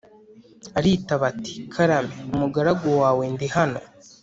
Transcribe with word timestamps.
Aritaba 0.77 1.23
ati 1.31 1.53
“Karame 1.73 2.15
umugaragu 2.33 2.87
wawe 3.01 3.23
ndi 3.33 3.47
hano.” 3.55 3.79